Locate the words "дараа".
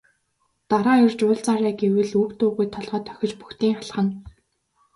0.69-0.97